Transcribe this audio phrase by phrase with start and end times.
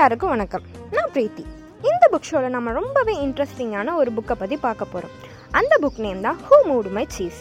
[0.00, 0.62] எல்லாருக்கும் வணக்கம்.
[0.96, 1.42] நான் பிரீத்தி.
[1.88, 5.12] இந்த புக் ஷோவில் நம்ம ரொம்பவே இன்ட்ரெஸ்டிங்கான ஒரு புக்கை பற்றி பார்க்க போகிறோம்
[5.58, 7.40] அந்த புக் நேம் தான் ஹூ மூடு மை சீஸ்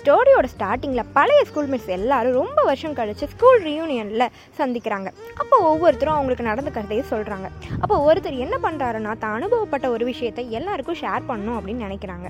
[0.00, 4.26] ஸ்டோரியோட ஸ்டார்டிங்கில் பழைய ஸ்கூல்மேட்ஸ் எல்லாரும் ரொம்ப வருஷம் கழித்து ஸ்கூல் ரியூனியனில்
[4.60, 5.10] சந்திக்கிறாங்க.
[5.42, 7.50] அப்போ ஒவ்வொருத்தரும் அவங்களுக்கு நடந்த கதையை சொல்கிறாங்க
[7.82, 12.28] அப்போ ஒருத்தர் என்ன பண்ணுறாருன்னா தான் அனுபவப்பட்ட ஒரு விஷயத்தை எல்லாருக்கும் ஷேர் பண்ணணும் அப்படின்னு நினைக்கிறாங்க.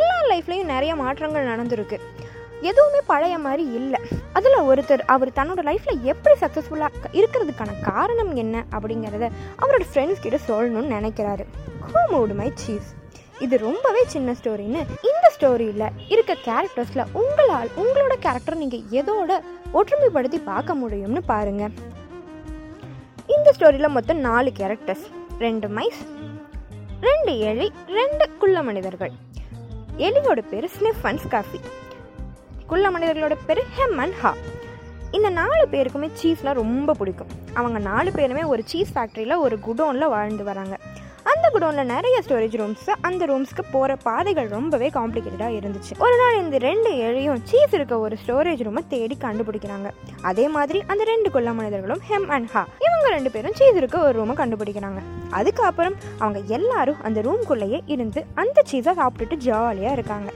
[0.00, 1.98] எல்லா லைஃப்லேயும் நிறைய மாற்றங்கள் நடந்திருக்கு.
[2.60, 4.00] எதுவுமே பழைய மாதிரி இல்லை.
[4.32, 9.28] அதில் ஒருத்தர் அவர் தன்னோட லைஃப்பில் எப்படி சக்ஸஸ்ஃபுல்லாக இருக்கிறதுக்கான காரணம் என்ன அப்படிங்கிறத
[9.62, 11.46] அவரோட ஃப்ரெண்ட்ஸ் கிட்ட சொல்லணும்னு நினைக்கிறாரு.
[11.92, 12.90] ஹோம் மை சீஸ்
[13.38, 19.40] இது ரொம்பவே சின்ன ஸ்டோரின்னு இந்த ஸ்டோரியில் இருக்க கேரக்டர்ஸில் உங்களால் உங்களோட கேரக்டர் நீங்கள் எதோட
[19.72, 21.64] ஒற்றுமைப்படுத்தி பார்க்க முடியும்னு பாருங்க.
[23.26, 25.06] இந்த ஸ்டோரியில் மொத்தம் நாலு கேரக்டர்ஸ்
[25.38, 26.00] ரெண்டு மைஸ்
[27.00, 29.12] ரெண்டு எலி ரெண்டு குள்ள மனிதர்கள்.
[29.96, 31.60] எலியோட பேர் ஸ்னிஃப் அண்ட் ஸ்காஃபி
[32.70, 34.34] குள்ள மனிதர்களோட பேர் ஹெம் அண்ட் ஹா.
[35.10, 37.26] இந்த நாலு பேருக்குமே சீஸ்லாம் ரொம்ப பிடிக்கும்.
[37.54, 40.76] அவங்க நாலு பேருமே ஒரு சீஸ் ஃபேக்ட்ரியில் ஒரு குடோனில் வாழ்ந்து வராங்க.
[41.22, 45.92] அந்த குடோனில் நிறைய ஸ்டோரேஜ் ரூம்ஸ் அந்த ரூம்ஸ்க்கு போகிற பாதைகள் ரொம்பவே காம்ப்ளிகேட்டடாக இருந்துச்சு.
[45.98, 49.90] ஒரு நாள் இந்த ரெண்டு எழையும் சீஸ் இருக்க ஒரு ஸ்டோரேஜ் ரூமை தேடி கண்டுபிடிக்கிறாங்க.
[50.22, 52.66] அதே மாதிரி அந்த ரெண்டு கொல்ல மனிதர்களும் ஹெம் அண்ட் ஹா.
[52.86, 55.02] இவங்க ரெண்டு பேரும் சீஸ் இருக்க ஒரு ரூமை கண்டுபிடிக்கிறாங்க.
[55.30, 60.30] அதுக்கப்புறம் அவங்க எல்லாரும் அந்த ரூம்குள்ளேயே இருந்து அந்த சீஸை சாப்பிட்டுட்டு ஜாலியாக இருக்காங்க.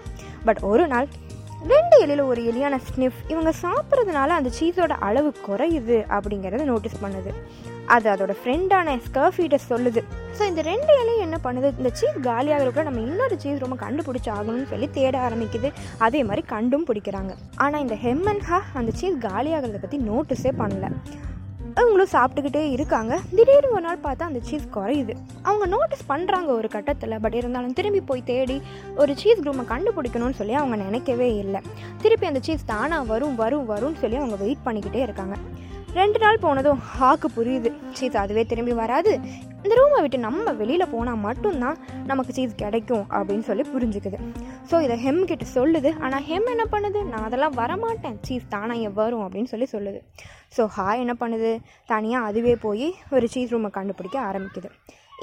[0.44, 1.06] பட் ஒரு நாள்
[1.72, 7.30] ரெண்டு எலியில் ஒரு எலியான ஸ்னிஃப் இவங்க சாப்பிட்றதுனால அந்த சீஸோட அளவு குறையுது அப்படிங்கிறத நோட்டீஸ் பண்ணுது.
[7.94, 10.00] அது அதோட ஃப்ரெண்டான ஸ்கர்ஃபீட்டை சொல்லுது.
[10.36, 11.68] ஸோ இந்த ரெண்டு இலையும் என்ன பண்ணுது?
[11.80, 15.70] இந்த சீஸ் காலியாகிறதுக்குள்ள நம்ம இன்னொரு சீஸ் ரொம்ப கண்டுபிடிச்சி ஆகணும்னு சொல்லி தேட ஆரம்பிக்குது.
[16.06, 17.34] அதே மாதிரி கண்டும் பிடிக்கிறாங்க.
[17.66, 20.88] ஆனால் இந்த ஹெம் ஹா அந்த சீஸ் காலியாகிறத பற்றி நோட்டீஸே பண்ணல.
[21.78, 23.12] அவங்களும் சாப்பிட்டுக்கிட்டே இருக்காங்க.
[23.36, 25.14] திடீர்னு ஒரு நாள் பார்த்தா அந்த சீஸ் குறையுது.
[25.42, 28.62] அவங்க நோட்டீஸ் பண்ணுறாங்க ஒரு கட்டத்தில் பட் இருந்தாலும் திரும்பி போய் தேடி
[28.96, 31.60] ஒரு சீஸ் ரூமை கண்டுபிடிக்கணும்னு சொல்லி அவங்க நினைக்கவே இல்லை.
[32.02, 35.36] திருப்பி அந்த சீஸ் தானாக வரும் வரும் வரும்னு சொல்லி அவங்க வெயிட் பண்ணிக்கிட்டே இருக்காங்க.
[35.94, 37.72] ரெண்டு நாள் போனதும் ஹாக்கு புரியுது.
[37.92, 39.12] சீஸ் அதுவே திரும்பி வராது.
[39.62, 41.76] இந்த ரூமை விட்டு நம்ம வெளியில் போனால் மட்டும்தான்
[42.06, 44.18] நமக்கு சீஸ் கிடைக்கும் அப்படின்னு சொல்லி புரிஞ்சுக்குது.
[44.70, 45.90] ஸோ இதை ஹெம் கிட்ட சொல்லுது.
[45.98, 47.00] ஆனால் ஹெம் என்ன பண்ணுது?
[47.04, 48.16] நான் அதெல்லாம் வரமாட்டேன்.
[48.26, 50.00] சீஸ் தானாக வரும் அப்படின்னு சொல்லி சொல்லுது.
[50.56, 51.50] ஸோ ஹா என்ன பண்ணுது?
[51.86, 54.70] தனியாக அதுவே போய் ஒரு சீஸ் ரூமை கண்டுபிடிக்க ஆரம்பிக்குது.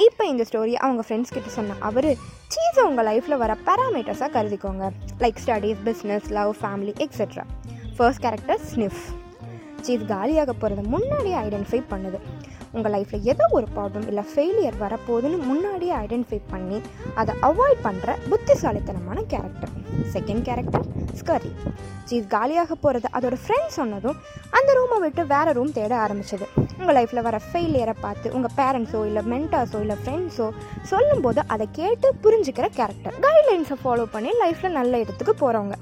[0.06, 2.10] இப்போ இந்த ஸ்டோரி அவங்க ஃப்ரெண்ட்ஸ் கிட்ட சொன்ன அவர்
[2.54, 4.86] சீஸை உங்கள் லைஃப்பில் வர பேராமீட்டர்ஸாக கருதிக்கோங்க.
[5.24, 7.46] Like studies business love family etcetera
[7.98, 9.02] first character Sniff
[9.88, 12.20] cheese காலியாக போகிறத முன்னாடியே ஐடென்டிஃபை பண்ணுது.
[12.78, 16.78] உங்கள் லைஃப்பில் ஏதோ ஒரு ப்ராப்ளம் இல்லை ஃபெயிலியர் வரப்போகுதுன்னு முன்னாடியே ஐடென்டிஃபை பண்ணி
[17.22, 19.72] அதை அவாய்ட் பண்ணுற புத்திசாலித்தனமான character
[20.14, 20.86] second character
[21.20, 21.52] Scurry
[22.08, 24.20] so இது காலியாக போகிறது அதோட ஃப்ரெண்ட்ஸ் சொன்னதும்
[24.58, 26.46] அந்த ரூமை விட்டு வேறு ரூம் தேட ஆரம்பிச்சது.
[26.80, 30.48] உங்கள் லைஃப்பில் வர ஃபெயிலியரை பார்த்து உங்கள் பேரண்ட்ஸோ இல்லை மென்டாஸோ இல்லை ஃப்ரெண்ட்ஸோ
[30.92, 35.78] சொல்லும்போது அதை கேட்டு புரிஞ்சுக்கிற கேரக்டர் கைட்லைன்ஸை ஃபாலோ பண்ணி லைஃப்பில் நல்ல இடத்துக்கு போகிறவங்க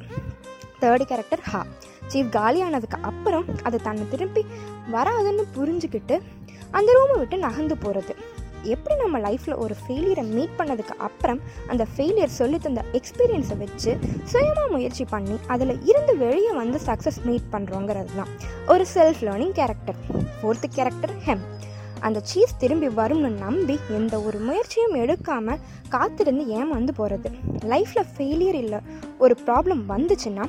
[0.83, 1.61] தேர்டு கேரக்டர் ஹா
[2.09, 4.43] சீஃப் காலியானதுக்கு அப்புறம் அது தன்னை திரும்பி
[4.91, 6.17] வராதுன்னு புரிஞ்சுக்கிட்டு
[6.71, 8.13] அந்த ரூமை விட்டு நகர்ந்து போகிறது
[8.63, 13.91] எப்படி நம்ம லைஃப்பில் ஒரு ஃபெயிலியரை மீட் பண்ணதுக்கு அப்புறம் அந்த ஃபெயிலியர் சொல்லி தந்த எக்ஸ்பீரியன்ஸை வச்சு
[14.23, 18.31] சுயமாக முயற்சி பண்ணி அதில் இருந்து வெளியே வந்து சக்ஸஸ் மீட் பண்ணுறோங்கிறது தான்.
[18.67, 19.99] ஒரு self learning character
[20.41, 21.43] fourth character Hem
[22.01, 27.31] அந்த சீஸ் திரும்பி வரும்னு நம்பி எந்த ஒரு முயற்சியும் எடுக்காமல் காத்திருந்து ஏமாந்து போகிறது
[27.67, 28.79] லைஃப்பில் ஃபெயிலியர் இல்லை
[29.17, 30.45] ஒரு ப்ராப்ளம் வந்துச்சுன்னா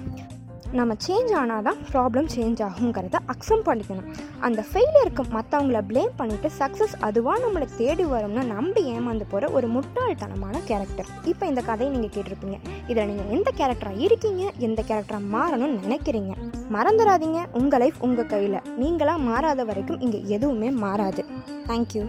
[0.78, 4.08] நம்ம சேஞ்ச் ஆனால் தான் ப்ராப்ளம் சேஞ்ச் ஆகுங்கிறத அக்செப்ட் பண்ணிக்கணும்.
[4.46, 10.60] அந்த ஃபெயிலியருக்கு மற்றவங்கள ப்ளேம் பண்ணிவிட்டு சக்ஸஸ் அதுவாக நம்மளை தேடி வரும்னு நம்பி ஏமாந்து போகிற ஒரு முட்டாள்தனமான
[10.68, 12.58] கேரக்டர் இப்போ இந்த கதையை நீங்கள் கேட்டிருப்பீங்க.
[12.90, 16.34] இதில் நீங்கள் எந்த கேரக்டராக இருக்கீங்க எந்த கேரக்டராக மாறணும்னு நினைக்கிறீங்க?
[16.76, 17.40] மறந்துடாதீங்க.
[17.60, 18.58] உங்கள் லைஃப் உங்கள் கையில்.
[18.82, 21.24] நீங்களாக மாறாத வரைக்கும் இங்கே எதுவுமே மாறாது.
[21.70, 22.04] தேங்க்யூ